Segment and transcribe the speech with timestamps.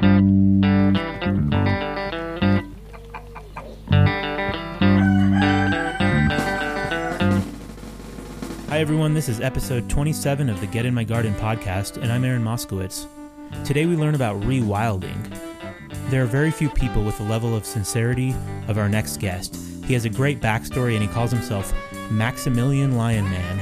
[0.00, 0.06] Hi,
[8.72, 9.12] everyone.
[9.12, 13.08] This is episode 27 of the Get in My Garden podcast, and I'm Aaron Moskowitz.
[13.66, 15.38] Today we learn about rewilding.
[16.08, 18.34] There are very few people with the level of sincerity
[18.68, 19.54] of our next guest.
[19.84, 21.74] He has a great backstory and he calls himself
[22.10, 23.60] Maximilian Lion Man.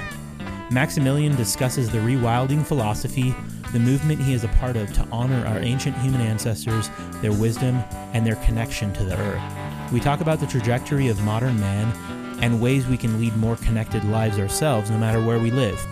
[0.70, 3.34] Maximilian discusses the rewilding philosophy,
[3.72, 6.90] the movement he is a part of to honor our ancient human ancestors,
[7.20, 7.76] their wisdom,
[8.12, 9.92] and their connection to the earth.
[9.92, 11.92] We talk about the trajectory of modern man
[12.40, 15.84] and ways we can lead more connected lives ourselves no matter where we live.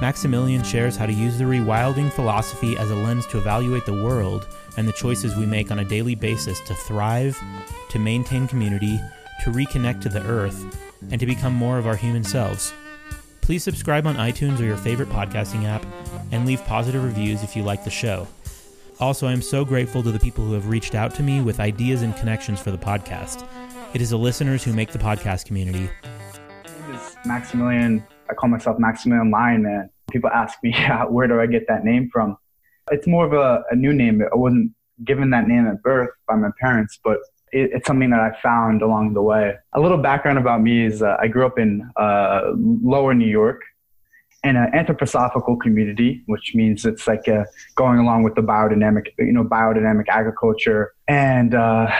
[0.00, 4.48] Maximilian shares how to use the rewilding philosophy as a lens to evaluate the world
[4.76, 7.40] and the choices we make on a daily basis to thrive,
[7.88, 9.00] to maintain community,
[9.44, 10.64] to reconnect to the earth,
[11.10, 12.72] and to become more of our human selves.
[13.42, 15.84] Please subscribe on iTunes or your favorite podcasting app
[16.32, 18.26] and leave positive reviews if you like the show.
[18.98, 22.02] Also, I'm so grateful to the people who have reached out to me with ideas
[22.02, 23.46] and connections for the podcast.
[23.94, 25.90] It is the listeners who make the podcast community.
[26.64, 28.06] My name is Maximilian.
[28.30, 29.90] I call myself Maximilian Lion Man.
[30.10, 30.74] People ask me,
[31.08, 32.36] where do I get that name from?
[32.90, 34.22] It's more of a, a new name.
[34.22, 34.72] I wasn't
[35.04, 37.18] given that name at birth by my parents, but
[37.52, 39.54] it, it's something that I found along the way.
[39.74, 43.62] A little background about me is uh, I grew up in uh, lower New York
[44.44, 47.44] in an anthroposophical community, which means it's like uh,
[47.76, 50.94] going along with the biodynamic, you know, biodynamic agriculture.
[51.06, 51.90] And uh,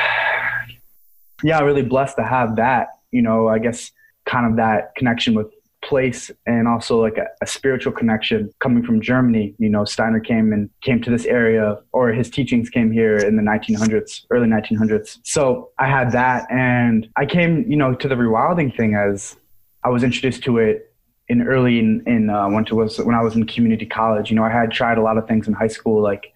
[1.42, 3.92] yeah, really blessed to have that, you know, I guess
[4.26, 5.48] kind of that connection with
[5.82, 9.54] place and also like a, a, spiritual connection coming from Germany.
[9.58, 13.36] You know, Steiner came and came to this area or his teachings came here in
[13.36, 15.18] the 1900s, early 1900s.
[15.24, 19.36] So I had that and I came, you know, to the rewilding thing as
[19.84, 20.91] I was introduced to it
[21.28, 24.30] in early in, in uh, when, was, when I was in community college.
[24.30, 26.02] You know, I had tried a lot of things in high school.
[26.02, 26.32] Like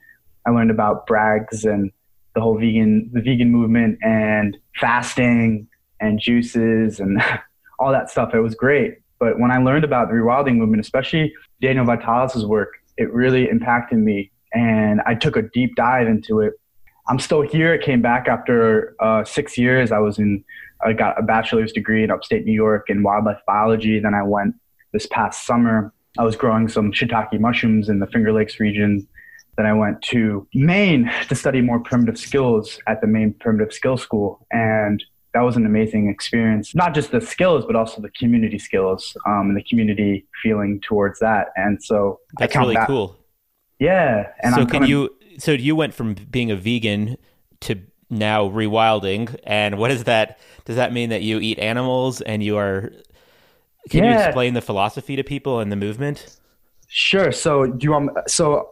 [0.46, 1.90] I learned about Bragg's and
[2.34, 5.66] the whole vegan, the vegan movement and fasting
[6.00, 7.22] and juices and
[7.78, 8.34] all that stuff.
[8.34, 8.98] It was great.
[9.18, 11.32] But when I learned about the rewilding movement, especially
[11.62, 14.30] Daniel Vitalis' work, it really impacted me.
[14.52, 16.54] And I took a deep dive into it.
[17.08, 17.72] I'm still here.
[17.72, 19.92] It came back after uh, six years.
[19.92, 20.44] I was in,
[20.84, 23.98] I got a bachelor's degree in upstate New York in wildlife biology.
[24.00, 24.54] Then I went
[24.96, 25.92] this past summer.
[26.18, 29.06] I was growing some shiitake mushrooms in the Finger Lakes region.
[29.58, 34.00] Then I went to Maine to study more primitive skills at the Maine Primitive Skills
[34.00, 34.46] School.
[34.50, 36.74] And that was an amazing experience.
[36.74, 41.18] Not just the skills, but also the community skills um, and the community feeling towards
[41.18, 41.48] that.
[41.56, 42.86] And so that's really that.
[42.86, 43.18] cool.
[43.78, 44.32] Yeah.
[44.40, 45.10] And so I'm can you?
[45.36, 47.18] So you went from being a vegan
[47.60, 50.38] to now rewilding, and what is that?
[50.64, 52.90] Does that mean that you eat animals and you are?
[53.90, 54.18] Can yeah.
[54.18, 56.38] you explain the philosophy to people and the movement?
[56.88, 57.32] Sure.
[57.32, 58.10] So do you want?
[58.28, 58.70] So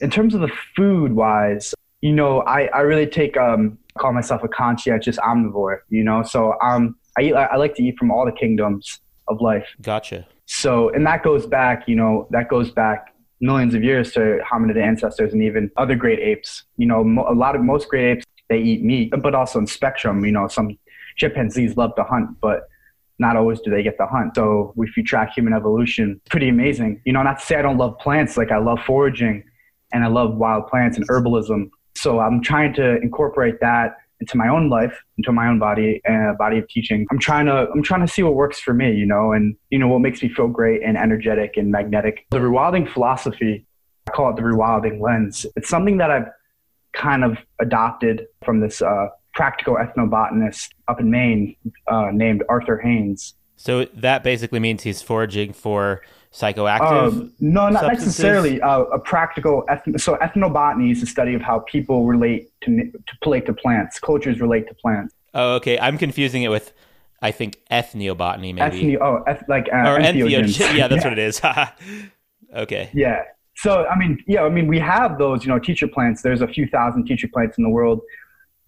[0.00, 4.42] in terms of the food wise, you know, I, I really take um call myself
[4.42, 6.22] a conscientious omnivore, you know.
[6.22, 9.66] So um I eat I like to eat from all the kingdoms of life.
[9.80, 10.26] Gotcha.
[10.46, 14.80] So and that goes back, you know, that goes back millions of years to hominid
[14.80, 16.64] ancestors and even other great apes.
[16.76, 19.66] You know, mo- a lot of most great apes they eat meat, but also in
[19.66, 20.24] spectrum.
[20.24, 20.78] You know, some
[21.16, 22.68] chimpanzees love to hunt, but
[23.22, 24.36] not always do they get the hunt.
[24.36, 27.00] So if you track human evolution, pretty amazing.
[27.06, 29.44] You know, not to say I don't love plants, like I love foraging
[29.92, 31.70] and I love wild plants and herbalism.
[31.94, 36.30] So I'm trying to incorporate that into my own life, into my own body and
[36.30, 37.06] uh, body of teaching.
[37.10, 39.78] I'm trying to I'm trying to see what works for me, you know, and you
[39.78, 42.26] know what makes me feel great and energetic and magnetic.
[42.30, 43.66] The rewilding philosophy,
[44.06, 45.44] I call it the rewilding lens.
[45.56, 46.28] It's something that I've
[46.92, 51.56] kind of adopted from this uh, practical ethnobotanist up in Maine
[51.86, 53.34] uh, named Arthur Haines.
[53.56, 57.12] So that basically means he's foraging for psychoactive?
[57.12, 58.06] Um, no, not substances?
[58.06, 58.60] necessarily.
[58.60, 63.16] Uh, a practical ethno- so ethnobotany is the study of how people relate to to
[63.24, 65.14] relate to plants, cultures relate to plants.
[65.34, 65.78] Oh, okay.
[65.78, 66.72] I'm confusing it with.
[67.24, 68.98] I think ethnobotany, maybe.
[68.98, 70.58] Oh, eth- like uh, or entheogens.
[70.76, 71.08] yeah, that's yeah.
[71.08, 71.40] what it is.
[72.56, 72.90] okay.
[72.92, 73.22] Yeah.
[73.54, 76.22] So I mean, yeah, I mean, we have those, you know, teacher plants.
[76.22, 78.00] There's a few thousand teacher plants in the world,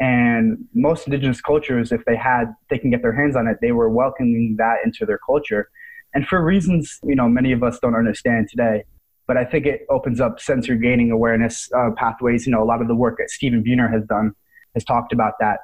[0.00, 3.72] and most indigenous cultures, if they had, they can get their hands on it, they
[3.72, 5.70] were welcoming that into their culture
[6.14, 8.84] and for reasons you know many of us don't understand today.
[9.26, 12.46] But I think it opens up sensory gaining awareness uh, pathways.
[12.46, 14.32] You know, a lot of the work that Stephen Buhner has done
[14.74, 15.60] has talked about that.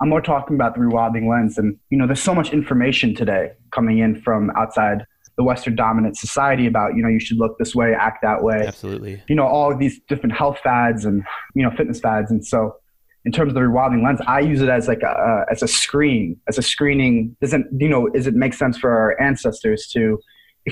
[0.00, 3.52] I'm more talking about the rewilding lens, and you know, there's so much information today
[3.70, 5.04] coming in from outside
[5.36, 8.64] the Western dominant society about you know you should look this way, act that way.
[8.66, 9.22] Absolutely.
[9.28, 11.22] You know, all of these different health fads and
[11.54, 12.76] you know fitness fads, and so
[13.24, 16.40] in terms of the rewilding lens, I use it as like a as a screen,
[16.48, 17.36] as a screening.
[17.40, 18.08] Doesn't you know?
[18.08, 20.20] Does it make sense for our ancestors to,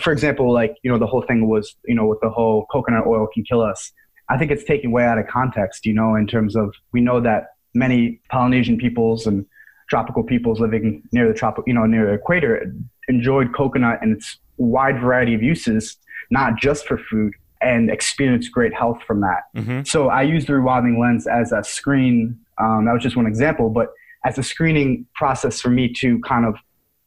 [0.03, 3.07] for example, like you know the whole thing was you know with the whole coconut
[3.07, 3.93] oil can kill us.
[4.29, 7.21] I think it's taken way out of context, you know, in terms of we know
[7.21, 9.47] that many Polynesian peoples and
[9.89, 12.73] tropical peoples living near the tropical, you know, near the equator
[13.09, 15.97] enjoyed coconut and its wide variety of uses,
[16.31, 19.43] not just for food, and experience great health from that.
[19.57, 19.83] Mm-hmm.
[19.85, 22.39] So I use the rewilding lens as a screen.
[22.59, 23.89] Um, that was just one example, but
[24.25, 26.57] as a screening process for me to kind of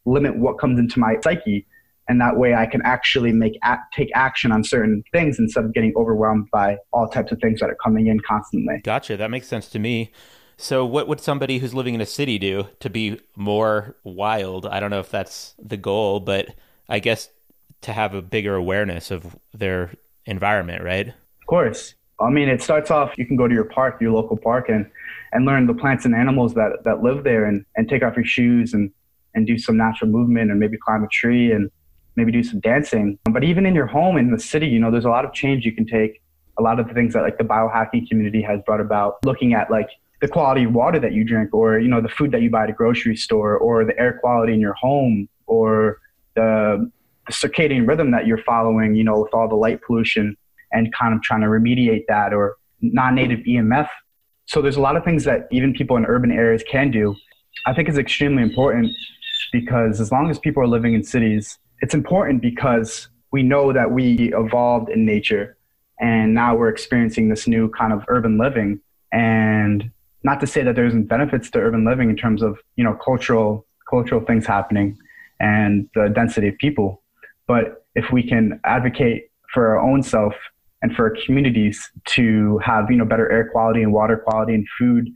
[0.04, 1.66] limit what comes into my psyche
[2.08, 3.58] and that way I can actually make
[3.92, 7.70] take action on certain things instead of getting overwhelmed by all types of things that
[7.70, 8.80] are coming in constantly.
[8.84, 9.16] Gotcha.
[9.16, 10.12] That makes sense to me.
[10.56, 14.66] So, what would somebody who's living in a city do to be more wild?
[14.66, 16.54] I don't know if that's the goal, but
[16.88, 17.30] I guess
[17.82, 19.92] to have a bigger awareness of their
[20.26, 21.08] environment, right?
[21.08, 21.94] Of course.
[22.20, 24.88] I mean, it starts off, you can go to your park, your local park, and,
[25.32, 28.24] and learn the plants and animals that, that live there and, and take off your
[28.24, 28.90] shoes and,
[29.34, 31.70] and do some natural movement and maybe climb a tree and
[32.16, 33.18] maybe do some dancing.
[33.24, 35.64] But even in your home in the city, you know, there's a lot of change
[35.64, 36.22] you can take.
[36.56, 39.70] A lot of the things that like the biohacking community has brought about, looking at
[39.72, 39.88] like
[40.20, 42.62] the quality of water that you drink or, you know, the food that you buy
[42.62, 45.98] at a grocery store or the air quality in your home or
[46.36, 46.90] the,
[47.26, 50.36] the circadian rhythm that you're following, you know, with all the light pollution
[50.72, 53.88] and kind of trying to remediate that or non-native EMF.
[54.46, 57.14] So there's a lot of things that even people in urban areas can do.
[57.66, 58.90] I think is extremely important
[59.52, 63.90] because as long as people are living in cities, it's important because we know that
[63.90, 65.56] we evolved in nature
[66.00, 68.80] and now we're experiencing this new kind of urban living
[69.12, 69.90] and
[70.22, 72.94] not to say that there isn't benefits to urban living in terms of you know
[72.94, 74.96] cultural cultural things happening
[75.40, 77.02] and the density of people
[77.46, 80.34] but if we can advocate for our own self
[80.82, 84.66] and for our communities to have you know better air quality and water quality and
[84.78, 85.08] food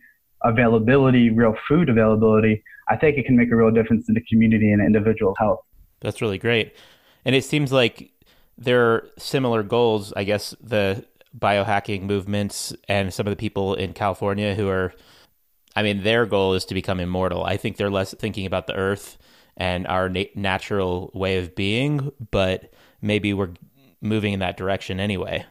[0.44, 4.70] availability real food availability i think it can make a real difference in the community
[4.70, 5.60] and individual health
[6.00, 6.74] that's really great.
[7.24, 8.12] And it seems like
[8.56, 11.04] there are similar goals, I guess, the
[11.36, 14.92] biohacking movements and some of the people in California who are,
[15.76, 17.44] I mean, their goal is to become immortal.
[17.44, 19.18] I think they're less thinking about the earth
[19.58, 22.72] and our na- natural way of being, but
[23.02, 23.50] maybe we're
[24.00, 25.44] moving in that direction anyway.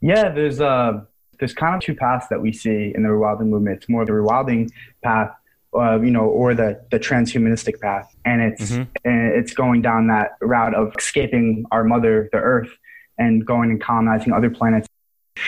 [0.00, 1.00] Yeah, there's uh
[1.40, 3.78] there's kind of two paths that we see in the rewilding movement.
[3.78, 4.70] It's more the rewilding
[5.02, 5.34] path
[5.76, 8.82] uh, you know, or the the transhumanistic path, and it's mm-hmm.
[9.04, 12.70] and it's going down that route of escaping our mother, the Earth,
[13.18, 14.88] and going and colonizing other planets.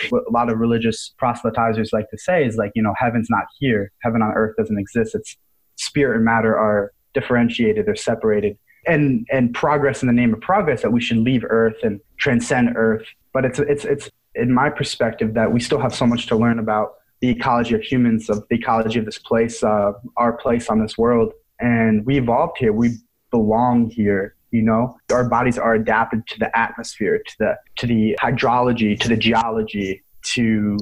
[0.09, 3.45] What a lot of religious proselytizers like to say is like, you know, heaven's not
[3.57, 3.93] here.
[4.01, 5.15] Heaven on earth doesn't exist.
[5.15, 5.37] It's
[5.77, 7.85] spirit and matter are differentiated.
[7.85, 8.57] They're separated.
[8.85, 12.73] And and progress in the name of progress that we should leave Earth and transcend
[12.75, 13.05] Earth.
[13.33, 16.59] But it's it's it's in my perspective that we still have so much to learn
[16.59, 20.81] about the ecology of humans, of the ecology of this place, uh, our place on
[20.81, 21.33] this world.
[21.59, 22.71] And we evolved here.
[22.71, 22.97] We
[23.31, 24.35] belong here.
[24.51, 29.09] You know, our bodies are adapted to the atmosphere, to the to the hydrology, to
[29.09, 30.77] the geology, to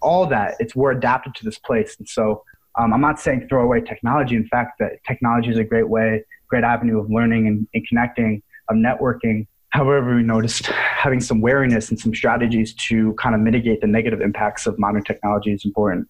[0.00, 0.54] all that.
[0.60, 2.44] It's we're adapted to this place, and so
[2.80, 4.36] um, I'm not saying throw away technology.
[4.36, 8.42] In fact, that technology is a great way, great avenue of learning and, and connecting,
[8.68, 9.46] of networking.
[9.70, 14.20] However, we noticed having some wariness and some strategies to kind of mitigate the negative
[14.20, 16.08] impacts of modern technology is important.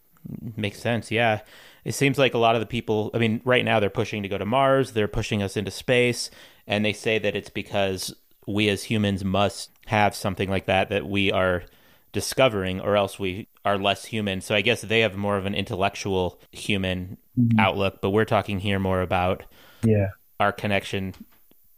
[0.56, 1.10] Makes sense.
[1.10, 1.40] Yeah.
[1.84, 4.28] It seems like a lot of the people, I mean, right now they're pushing to
[4.28, 6.30] go to Mars, they're pushing us into space,
[6.66, 8.14] and they say that it's because
[8.46, 11.64] we as humans must have something like that that we are
[12.12, 14.40] discovering, or else we are less human.
[14.40, 17.58] So I guess they have more of an intellectual human mm-hmm.
[17.58, 19.44] outlook, but we're talking here more about
[19.82, 20.08] yeah.
[20.38, 21.14] our connection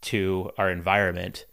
[0.01, 1.45] to our environment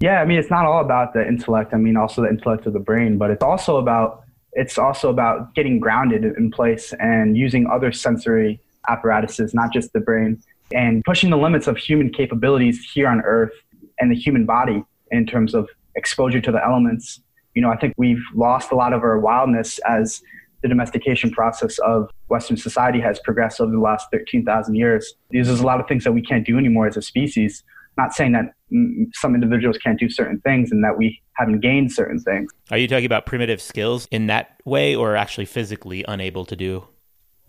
[0.00, 1.74] yeah, I mean, it's not all about the intellect.
[1.74, 5.54] I mean, also the intellect of the brain, but it's also about it's also about
[5.54, 10.40] getting grounded in place and using other sensory apparatuses, not just the brain,
[10.72, 13.52] and pushing the limits of human capabilities here on Earth
[13.98, 17.20] and the human body in terms of exposure to the elements.
[17.54, 20.22] You know, I think we've lost a lot of our wildness as
[20.62, 25.14] the domestication process of Western society has progressed over the last 13,000 years.
[25.30, 27.62] There's a lot of things that we can't do anymore as a species.
[27.96, 31.92] Not saying that mm, some individuals can't do certain things and that we haven't gained
[31.92, 32.50] certain things.
[32.70, 36.86] Are you talking about primitive skills in that way or actually physically unable to do?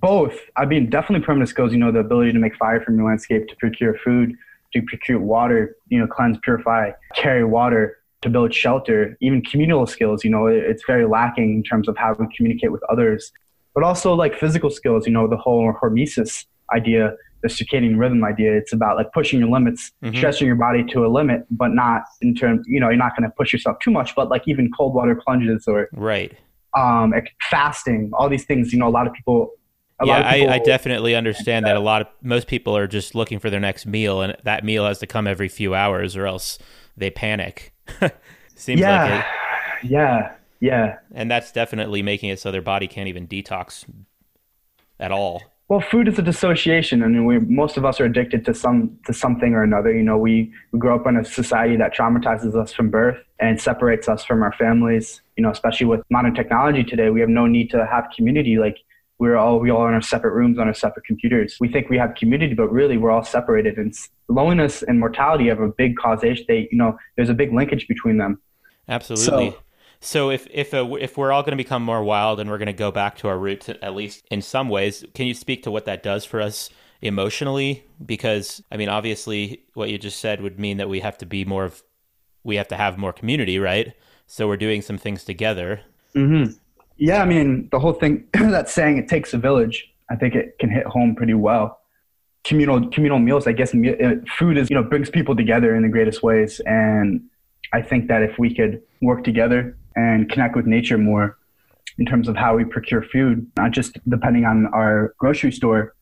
[0.01, 0.39] Both.
[0.55, 3.47] I mean, definitely primitive skills, you know, the ability to make fire from your landscape,
[3.47, 4.33] to procure food,
[4.73, 10.23] to procure water, you know, cleanse, purify, carry water, to build shelter, even communal skills,
[10.23, 13.31] you know, it's very lacking in terms of how we communicate with others.
[13.73, 18.55] But also like physical skills, you know, the whole hormesis idea the circadian rhythm idea.
[18.55, 20.15] It's about like pushing your limits, mm-hmm.
[20.15, 23.29] stretching your body to a limit, but not in terms, you know, you're not going
[23.29, 26.37] to push yourself too much, but like even cold water plunges or right,
[26.77, 27.13] um,
[27.49, 28.73] fasting, all these things.
[28.73, 29.51] You know, a lot of people.
[30.03, 31.75] yeah, I, I, definitely understand that.
[31.75, 34.85] A lot of most people are just looking for their next meal, and that meal
[34.85, 36.57] has to come every few hours, or else
[36.95, 37.73] they panic.
[38.55, 39.19] Seems yeah, like
[39.83, 39.89] it.
[39.89, 40.99] Yeah, Yeah.
[41.13, 43.85] And that's definitely making it so their body can't even detox
[44.99, 45.41] at all.
[45.69, 48.55] Well, food is a dissociation, I and mean, we most of us are addicted to
[48.55, 49.93] some to something or another.
[49.93, 53.61] You know, we we grow up in a society that traumatizes us from birth and
[53.61, 55.21] separates us from our families.
[55.37, 58.57] You know, especially with modern technology today, we have no need to have community.
[58.57, 58.79] Like
[59.19, 61.57] we're all we all in our separate rooms on our separate computers.
[61.59, 63.77] We think we have community, but really we're all separated.
[63.77, 63.93] And
[64.29, 66.45] loneliness and mortality have a big causation.
[66.47, 68.41] They, you know, there's a big linkage between them.
[68.87, 69.51] Absolutely.
[69.51, 69.57] So,
[69.99, 72.67] so if if a, if we're all going to become more wild and we're going
[72.67, 75.71] to go back to our roots at least in some ways, can you speak to
[75.71, 76.69] what that does for us
[77.01, 77.83] emotionally?
[78.03, 81.43] Because I mean, obviously, what you just said would mean that we have to be
[81.43, 81.83] more of
[82.45, 83.93] we have to have more community, right?
[84.27, 85.81] So we're doing some things together.
[86.15, 86.53] Mm-hmm.
[86.99, 90.57] Yeah, I mean, the whole thing that saying "it takes a village." I think it
[90.59, 91.79] can hit home pretty well.
[92.43, 95.89] Communal communal meals, I guess, uh, food is you know brings people together in the
[95.89, 97.21] greatest ways, and
[97.73, 101.37] I think that if we could work together and connect with nature more
[101.97, 105.95] in terms of how we procure food, not just depending on our grocery store,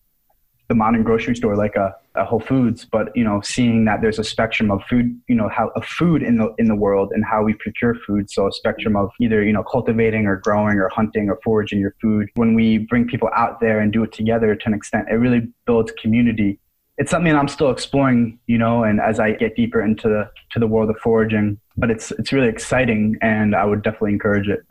[0.68, 4.20] the modern grocery store like a, a Whole Foods, but you know, seeing that there's
[4.20, 7.24] a spectrum of food, you know, how of food in the in the world and
[7.24, 8.30] how we procure food.
[8.30, 11.96] So a spectrum of either you know cultivating or growing or hunting or foraging your
[12.02, 12.30] food.
[12.36, 15.48] When we bring people out there and do it together to an extent, it really
[15.66, 16.60] builds community.
[16.98, 20.60] It's something I'm still exploring, you know, and as I get deeper into the to
[20.60, 24.62] the world of foraging, but it's it's really exciting, and I would definitely encourage it.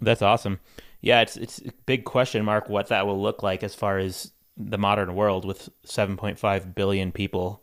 [0.00, 0.60] That's awesome.
[1.00, 4.32] Yeah, it's it's a big question mark what that will look like as far as
[4.56, 7.60] the modern world with 7.5 billion people.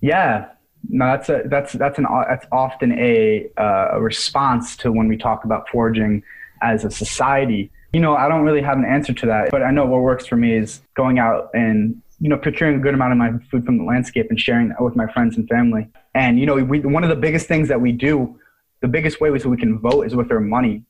[0.00, 0.48] Yeah,
[0.88, 5.16] no, that's a that's that's an that's often a uh, a response to when we
[5.16, 6.22] talk about foraging
[6.62, 7.70] as a society.
[7.92, 10.26] You know, I don't really have an answer to that, but I know what works
[10.26, 13.66] for me is going out and you know procuring a good amount of my food
[13.66, 15.88] from the landscape and sharing that with my friends and family.
[16.14, 18.38] And you know, we, one of the biggest things that we do,
[18.80, 20.84] the biggest way so we can vote is with our money.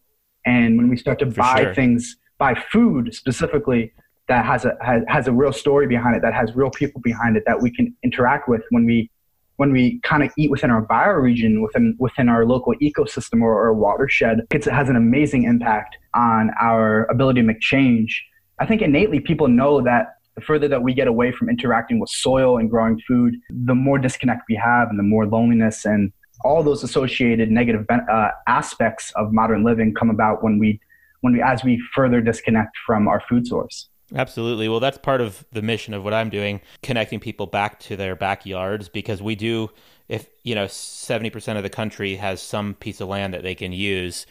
[0.47, 1.75] And when we start to for buy sure.
[1.75, 3.93] things, buy food specifically,
[4.31, 7.37] that has a has, has a real story behind it, that has real people behind
[7.37, 9.11] it that we can interact with when we
[9.57, 13.75] when we kind of eat within our bioregion, within within our local ecosystem or, or
[13.75, 18.25] watershed, it has an amazing impact on our ability to make change.
[18.61, 22.09] I think innately people know that the further that we get away from interacting with
[22.09, 26.13] soil and growing food, the more disconnect we have and the more loneliness and
[26.45, 30.81] all those associated negative uh, aspects of modern living come about when we
[31.21, 33.90] when we as we further disconnect from our food source.
[34.15, 34.69] Absolutely.
[34.69, 38.17] Well, that's part of the mission of what I'm doing, connecting people back to their
[38.17, 39.71] backyards because we do
[40.09, 43.73] if, you know, 70% of the country has some piece of land that they can
[43.73, 44.27] use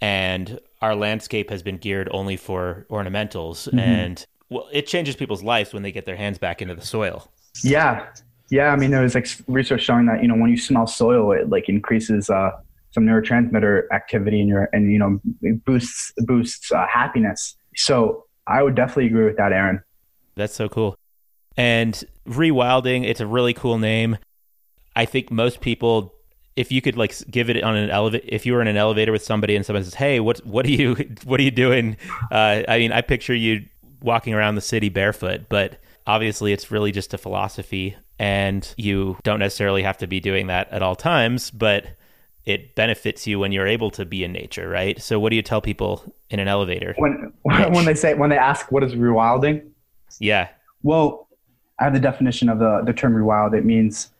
[0.00, 3.78] and our landscape has been geared only for ornamentals mm-hmm.
[3.78, 7.30] and well, it changes people's lives when they get their hands back into the soil.
[7.62, 8.06] Yeah.
[8.50, 11.32] Yeah, I mean there was like research showing that, you know, when you smell soil
[11.32, 12.50] it like increases uh
[12.92, 15.20] some neurotransmitter activity in your and you know
[15.64, 17.56] boosts boosts uh, happiness.
[17.76, 19.82] So I would definitely agree with that, Aaron.
[20.34, 20.96] That's so cool.
[21.56, 24.16] And rewilding, it's a really cool name.
[24.96, 26.14] I think most people,
[26.56, 29.12] if you could like give it on an elevator, if you were in an elevator
[29.12, 31.96] with somebody and someone says, "Hey, what what are you what are you doing?"
[32.30, 33.66] Uh, I mean, I picture you
[34.00, 39.40] walking around the city barefoot, but obviously, it's really just a philosophy, and you don't
[39.40, 41.86] necessarily have to be doing that at all times, but
[42.44, 45.00] it benefits you when you're able to be in nature, right?
[45.00, 46.94] So, what do you tell people in an elevator?
[46.98, 49.68] When when they say when they ask what is rewilding?
[50.18, 50.48] Yeah.
[50.82, 51.28] Well,
[51.78, 53.56] I have the definition of the the term rewild.
[53.56, 54.10] It means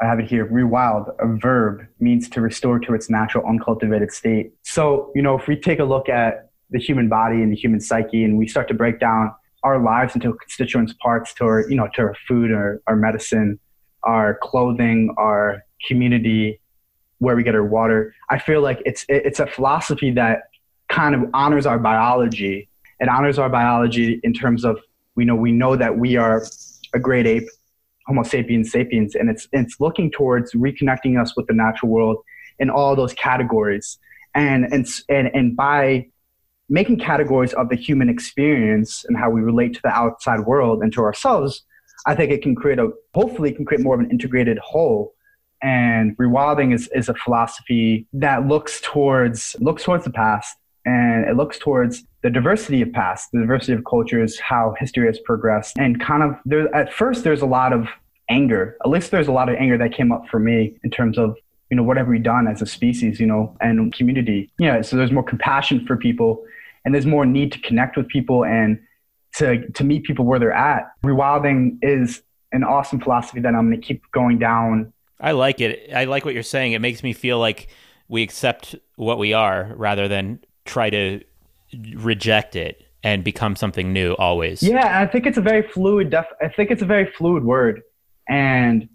[0.00, 0.46] I have it here.
[0.46, 4.52] Rewild, a verb, means to restore to its natural uncultivated state.
[4.62, 7.80] So, you know, if we take a look at the human body and the human
[7.80, 11.74] psyche, and we start to break down our lives into constituent parts to our, you
[11.74, 13.58] know, to our food, our, our medicine,
[14.04, 16.60] our clothing, our community,
[17.18, 18.14] where we get our water.
[18.30, 20.42] I feel like it's it's a philosophy that
[20.88, 22.68] kind of honors our biology.
[23.00, 24.78] It honors our biology in terms of
[25.14, 26.44] we know we know that we are
[26.94, 27.48] a great ape,
[28.06, 32.18] Homo sapiens sapiens, and it's it's looking towards reconnecting us with the natural world
[32.58, 33.98] in all those categories.
[34.34, 36.08] And and and and by
[36.68, 40.92] making categories of the human experience and how we relate to the outside world and
[40.92, 41.64] to ourselves,
[42.06, 45.14] I think it can create a hopefully can create more of an integrated whole
[45.62, 51.36] and rewilding is, is a philosophy that looks towards looks towards the past and it
[51.36, 56.00] looks towards the diversity of past, the diversity of cultures, how history has progressed, and
[56.00, 56.74] kind of there.
[56.74, 57.86] At first, there's a lot of
[58.28, 58.76] anger.
[58.84, 61.36] At least there's a lot of anger that came up for me in terms of
[61.70, 64.50] you know what have we done as a species, you know, and community.
[64.58, 66.44] Yeah, so there's more compassion for people,
[66.84, 68.80] and there's more need to connect with people and
[69.36, 70.90] to to meet people where they're at.
[71.04, 72.22] Rewilding is
[72.52, 75.90] an awesome philosophy that I'm going to keep going down I like it.
[75.94, 76.72] I like what you're saying.
[76.72, 77.68] It makes me feel like
[78.08, 81.22] we accept what we are rather than try to
[81.94, 84.62] reject it and become something new always.
[84.62, 86.10] Yeah, I think it's a very fluid.
[86.10, 87.82] Def- I think it's a very fluid word,
[88.28, 88.88] and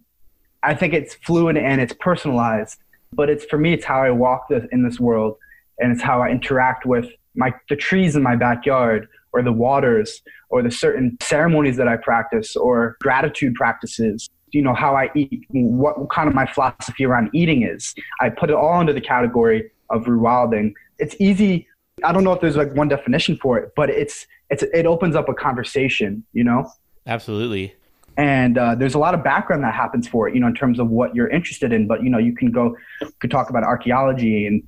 [0.62, 2.80] I think it's fluid and it's personalized.
[3.13, 5.38] But it's for me, it's how I walk this, in this world,
[5.80, 10.22] and it's how I interact with my the trees in my backyard, or the waters,
[10.50, 14.30] or the certain ceremonies that I practice, or gratitude practices.
[14.53, 17.93] You know how I eat, what kind of my philosophy around eating is.
[18.22, 20.74] I put it all under the category of rewilding.
[21.00, 21.67] It's easy
[22.03, 25.15] I don't know if there's like one definition for it, but it's it's it opens
[25.15, 26.69] up a conversation, you know.
[27.05, 27.75] Absolutely.
[28.17, 30.79] And uh, there's a lot of background that happens for it, you know, in terms
[30.79, 31.88] of what you're interested in.
[31.88, 32.75] But you know, you can go,
[33.19, 34.63] could talk about archaeology and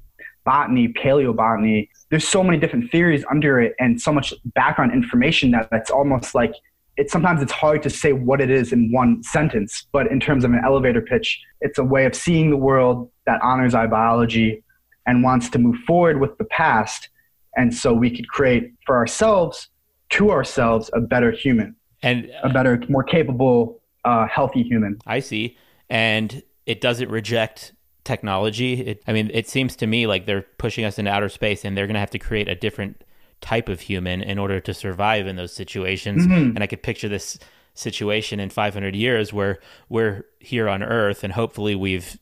[0.46, 1.90] botany, paleobotany.
[2.10, 6.36] There's so many different theories under it, and so much background information that it's almost
[6.36, 6.54] like
[6.98, 9.86] it's sometimes it's hard to say what it is in one sentence.
[9.92, 13.42] But in terms of an elevator pitch, it's a way of seeing the world that
[13.42, 14.64] honors our biology
[15.06, 17.10] and wants to move forward with the past.
[17.58, 19.70] And so we could create for ourselves
[20.12, 25.00] to ourselves a better human and a better more capable uh, healthy human.
[25.06, 25.58] I see.
[25.90, 27.74] And it doesn't reject
[28.04, 28.82] technology.
[28.82, 31.76] It, i mean it seems to me like they're pushing us into outer space and
[31.76, 33.04] they're going to have to create a different
[33.42, 36.56] type of human in order to survive in those situations mm-hmm.
[36.56, 37.38] and i could picture this
[37.74, 42.18] situation in 500 years where we're here on earth and hopefully we've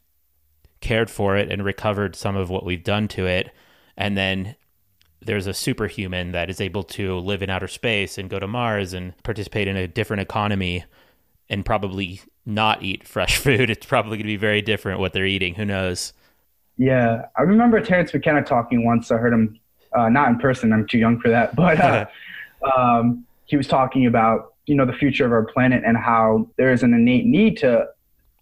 [0.82, 3.51] cared for it and recovered some of what we've done to it
[3.96, 4.55] and then
[5.25, 8.93] there's a superhuman that is able to live in outer space and go to Mars
[8.93, 10.84] and participate in a different economy
[11.50, 13.70] and probably not eat fresh food.
[13.70, 15.55] It's probably going to be very different what they're eating.
[15.55, 16.13] Who knows?
[16.77, 19.12] Yeah, I remember Terence McKenna talking once.
[19.12, 19.60] I heard him,
[19.95, 20.73] uh, not in person.
[20.73, 22.05] I'm too young for that, but uh,
[22.77, 26.71] um, he was talking about you know the future of our planet and how there
[26.71, 27.85] is an innate need to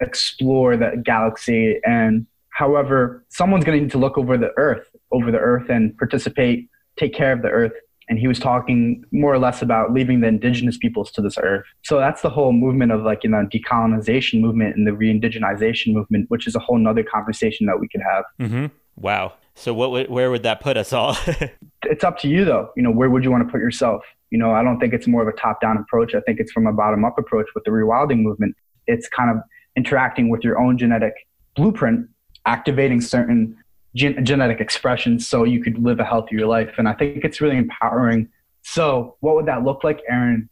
[0.01, 5.31] explore the galaxy and however someone's going to need to look over the earth over
[5.31, 6.67] the earth and participate
[6.98, 7.74] take care of the earth.
[8.10, 11.65] And he was talking more or less about leaving the indigenous peoples to this earth.
[11.84, 16.29] So that's the whole movement of like, you know, decolonization movement and the re-indigenization movement,
[16.29, 18.25] which is a whole nother conversation that we could have.
[18.40, 18.66] Mm-hmm.
[18.98, 19.33] Wow.
[19.55, 21.18] So what, where would that put us all?
[21.83, 22.72] it's up to you though.
[22.75, 24.03] You know, where would you want to put yourself?
[24.29, 26.16] You know, I don't think it's more of a top down approach.
[26.16, 28.55] I think it's from a bottom up approach with the rewilding movement.
[28.87, 29.44] It's kind of
[29.75, 31.14] interacting with your own genetic
[31.55, 32.07] blueprint,
[32.46, 33.57] activating certain
[33.96, 36.74] gen- genetic expressions so you could live a healthier life.
[36.77, 38.29] And I think it's really empowering.
[38.64, 40.50] So, what would that look like, Aaron?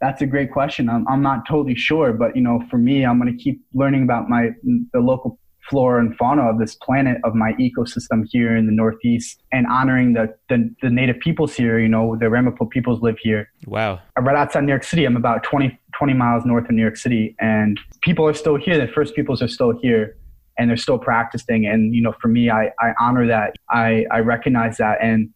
[0.00, 0.88] That's a great question.
[0.88, 4.02] I'm, I'm not totally sure, but you know, for me, I'm going to keep learning
[4.02, 4.50] about my
[4.92, 9.42] the local flora and fauna of this planet, of my ecosystem here in the Northeast,
[9.52, 11.78] and honoring the the, the native peoples here.
[11.78, 13.50] You know, the Ramapo peoples live here.
[13.66, 14.00] Wow.
[14.16, 15.04] I'm right outside New York City.
[15.04, 18.78] I'm about 20, 20 miles north of New York City, and people are still here.
[18.78, 20.16] The first peoples are still here
[20.60, 21.66] and they're still practicing.
[21.66, 23.54] And, you know, for me, I, I honor that.
[23.70, 24.98] I, I recognize that.
[25.00, 25.30] And,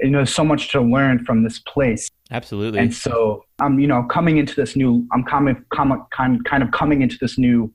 [0.00, 2.10] you know, there's so much to learn from this place.
[2.30, 2.78] Absolutely.
[2.78, 6.72] And so I'm, you know, coming into this new, I'm coming, com- kind, kind of
[6.72, 7.72] coming into this new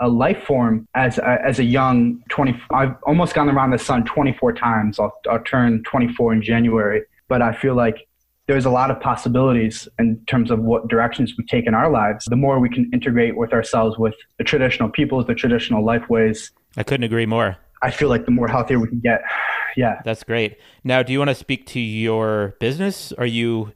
[0.00, 2.60] uh, life form as a, as a young 20.
[2.70, 4.98] I've almost gone around the sun 24 times.
[4.98, 7.02] I'll, I'll turn 24 in January.
[7.28, 8.06] But I feel like
[8.46, 12.26] there's a lot of possibilities in terms of what directions we take in our lives.
[12.26, 16.52] The more we can integrate with ourselves with the traditional peoples, the traditional life ways.
[16.76, 17.56] I couldn't agree more.
[17.82, 19.22] I feel like the more healthier we can get.
[19.78, 20.00] Yeah.
[20.06, 20.56] That's great.
[20.84, 23.12] Now, do you want to speak to your business?
[23.12, 23.74] Are you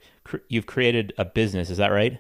[0.49, 2.19] you've created a business, is that right?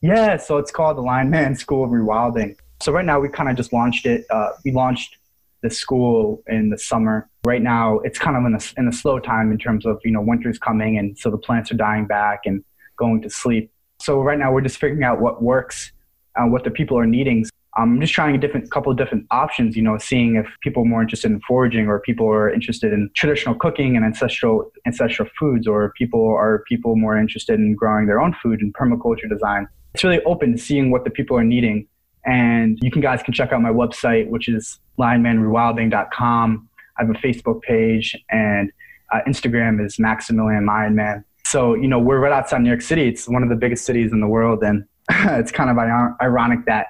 [0.00, 2.56] Yeah, so it's called the Lion Man School of Rewilding.
[2.82, 4.24] So right now we kind of just launched it.
[4.30, 5.18] Uh, we launched
[5.62, 7.28] the school in the summer.
[7.44, 10.10] Right now, it's kind of in a, in a slow time in terms of, you
[10.10, 12.64] know, winter's coming and so the plants are dying back and
[12.96, 13.70] going to sleep.
[14.00, 15.92] So right now we're just figuring out what works,
[16.36, 17.44] uh, what the people are needing.
[17.76, 20.86] I'm just trying a different couple of different options, you know, seeing if people are
[20.86, 25.68] more interested in foraging or people are interested in traditional cooking and ancestral ancestral foods
[25.68, 29.68] or people are people more interested in growing their own food and permaculture design.
[29.94, 31.86] It's really open seeing what the people are needing
[32.24, 36.68] and you can guys can check out my website, which is lionmanrewilding.com.
[36.98, 38.70] I have a Facebook page and
[39.12, 41.24] uh, Instagram is Maximilian Lionman.
[41.46, 43.08] So, you know, we're right outside New York City.
[43.08, 44.62] It's one of the biggest cities in the world.
[44.62, 45.78] And it's kind of
[46.20, 46.88] ironic that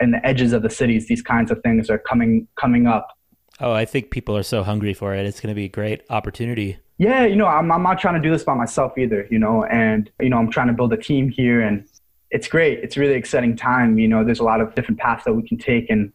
[0.00, 3.16] in the edges of the cities, these kinds of things are coming, coming up.
[3.60, 5.26] Oh, I think people are so hungry for it.
[5.26, 6.78] It's going to be a great opportunity.
[6.96, 9.64] Yeah, you know, I'm, I'm not trying to do this by myself either, you know,
[9.64, 11.86] and, you know, I'm trying to build a team here and
[12.30, 12.80] it's great.
[12.80, 13.98] It's really exciting time.
[13.98, 16.12] You know, there's a lot of different paths that we can take, and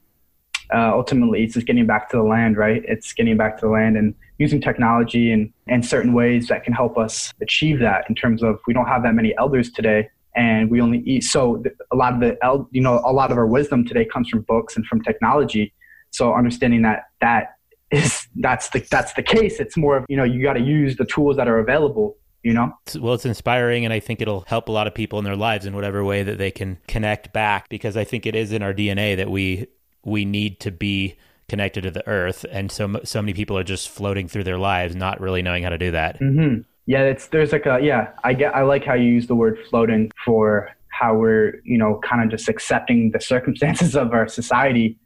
[0.73, 2.83] uh, ultimately, it's just getting back to the land, right?
[2.87, 6.73] It's getting back to the land and using technology and and certain ways that can
[6.73, 8.05] help us achieve that.
[8.09, 11.23] In terms of, we don't have that many elders today, and we only eat.
[11.23, 14.29] So a lot of the, el- you know, a lot of our wisdom today comes
[14.29, 15.73] from books and from technology.
[16.11, 17.55] So understanding that that
[17.91, 19.59] is that's the that's the case.
[19.59, 22.17] It's more of you know you got to use the tools that are available.
[22.45, 22.77] You know.
[22.99, 25.65] Well, it's inspiring, and I think it'll help a lot of people in their lives
[25.65, 27.67] in whatever way that they can connect back.
[27.69, 29.65] Because I think it is in our DNA that we
[30.03, 31.17] we need to be
[31.49, 34.95] connected to the earth, and so so many people are just floating through their lives,
[34.95, 36.19] not really knowing how to do that.
[36.21, 36.61] Mm-hmm.
[36.85, 38.11] Yeah, it's there's like a yeah.
[38.23, 41.99] I get I like how you use the word floating for how we're you know
[42.03, 44.99] kind of just accepting the circumstances of our society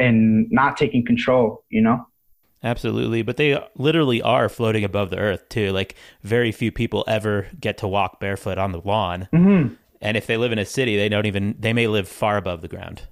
[0.00, 1.64] and not taking control.
[1.70, 2.06] You know.
[2.64, 5.72] Absolutely, but they literally are floating above the earth too.
[5.72, 9.74] Like very few people ever get to walk barefoot on the lawn, mm-hmm.
[10.00, 12.60] and if they live in a city, they don't even they may live far above
[12.60, 13.02] the ground.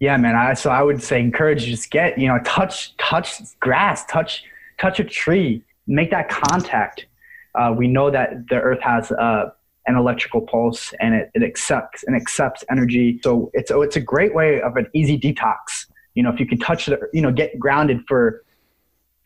[0.00, 0.34] Yeah, man.
[0.34, 4.44] I, so I would say encourage you just get you know touch touch grass, touch
[4.78, 7.06] touch a tree, make that contact.
[7.54, 9.50] Uh, we know that the earth has uh,
[9.86, 13.18] an electrical pulse and it, it accepts and accepts energy.
[13.22, 15.86] So it's oh, it's a great way of an easy detox.
[16.14, 18.42] You know, if you can touch the you know get grounded for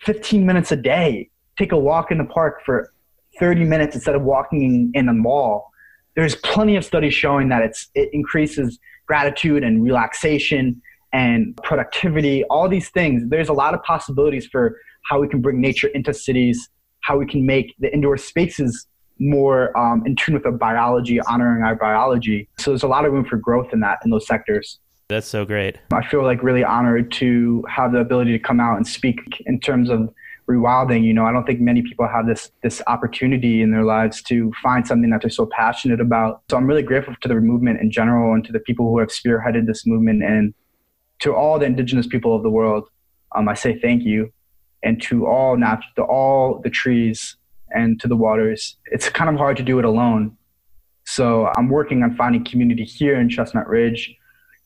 [0.01, 1.31] 15 minutes a day.
[1.59, 2.93] Take a walk in the park for
[3.39, 5.71] 30 minutes instead of walking in, a mall.
[6.15, 10.81] There's plenty of studies showing that it's, it increases gratitude and relaxation
[11.13, 13.23] and productivity, all these things.
[13.29, 14.77] There's a lot of possibilities for
[15.09, 16.69] how we can bring nature into cities,
[17.01, 18.87] how we can make the indoor spaces
[19.19, 22.49] more um, in tune with our biology, honoring our biology.
[22.59, 24.81] So there's a lot of room for growth in that in those sectors.
[25.09, 25.79] That's so great.
[25.93, 29.61] I feel like really honored to have the ability to come out and speak in
[29.61, 30.13] terms of
[30.49, 31.05] rewilding.
[31.05, 34.51] You know, I don't think many people have this this opportunity in their lives to
[34.63, 36.43] find something that they're so passionate about.
[36.51, 39.09] So I'm really grateful to the movement in general and to the people who have
[39.09, 40.55] spearheaded this movement and
[41.21, 42.89] to all the indigenous people of the world.
[43.37, 44.33] Um, I say thank you,
[44.83, 47.37] and to all nat- to all the trees
[47.75, 48.77] and to the waters.
[48.87, 50.37] It's kind of hard to do it alone.
[51.05, 54.17] So I'm working on finding community here in Chestnut Ridge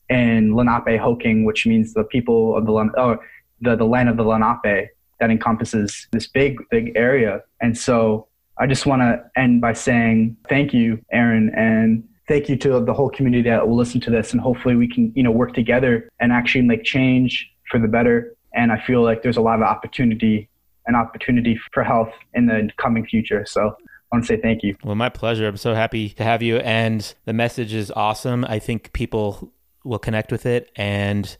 [0.09, 3.17] and Lenapehoking, which means the people of the oh,
[3.61, 7.41] the, the land of the Lenape that encompasses this big big area.
[7.61, 12.55] And so I just want to end by saying thank you, Aaron, and thank you
[12.57, 15.31] to the whole community that will listen to this, and hopefully we can you know
[15.31, 18.35] work together and actually make change for the better.
[18.53, 20.49] And I feel like there's a lot of opportunity
[20.87, 23.45] and opportunity for health in the coming future.
[23.45, 23.75] So
[24.11, 24.75] I want to say thank you.
[24.83, 25.47] Well, my pleasure.
[25.47, 26.57] I'm so happy to have you.
[26.57, 28.43] And the message is awesome.
[28.45, 29.53] I think people
[29.89, 31.35] will connect with it and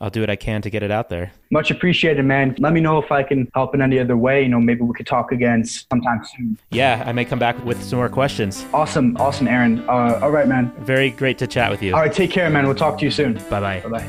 [0.00, 1.32] I'll do what I can to get it out there.
[1.50, 2.54] Much appreciated, man.
[2.58, 4.42] Let me know if I can help in any other way.
[4.42, 6.56] You know, maybe we could talk again sometime soon.
[6.70, 8.64] Yeah, I may come back with some more questions.
[8.72, 9.80] Awesome, awesome, Aaron.
[9.88, 10.72] Uh, all right, man.
[10.78, 11.94] Very great to chat with you.
[11.94, 12.64] All right, take care, man.
[12.66, 13.34] We'll talk to you soon.
[13.50, 13.80] Bye bye.
[13.80, 14.08] Bye bye.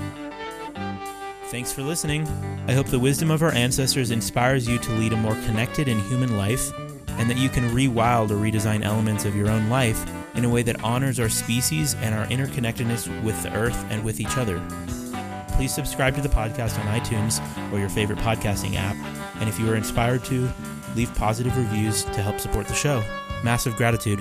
[1.46, 2.28] Thanks for listening.
[2.68, 6.00] I hope the wisdom of our ancestors inspires you to lead a more connected and
[6.04, 6.72] human life,
[7.08, 10.06] and that you can rewild or redesign elements of your own life
[10.40, 14.22] in a way that honors our species and our interconnectedness with the earth and with
[14.22, 14.66] each other.
[15.50, 17.42] Please subscribe to the podcast on iTunes
[17.74, 18.96] or your favorite podcasting app.
[19.42, 20.50] And if you are inspired to,
[20.96, 23.04] leave positive reviews to help support the show.
[23.44, 24.20] Massive gratitude.